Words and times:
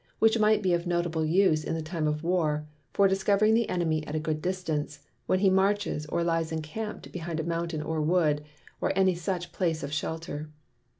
Which 0.17 0.39
might 0.39 0.63
be 0.63 0.73
of 0.73 0.87
notable 0.87 1.23
use 1.23 1.63
in 1.63 1.75
the 1.75 1.81
time 1.83 2.07
of 2.07 2.23
War, 2.23 2.65
for 2.91 3.07
discovering 3.07 3.53
the 3.53 3.69
Enemy 3.69 4.07
at 4.07 4.15
a 4.15 4.19
good 4.19 4.41
distance, 4.41 5.01
when 5.27 5.37
he 5.41 5.51
marches 5.51 6.07
or 6.07 6.23
lyes 6.23 6.49
incamp'd 6.51 7.11
behind 7.11 7.39
a 7.39 7.43
Mountain 7.43 7.83
or 7.83 8.01
Wood, 8.01 8.43
or 8.81 8.91
any 8.95 9.13
such 9.13 9.51
place 9.51 9.83
of 9.83 9.93
shelter. 9.93 10.49